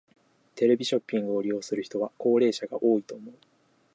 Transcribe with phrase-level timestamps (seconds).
[0.55, 3.35] テレビショッピングを利用する人は高齢者が多いと思う。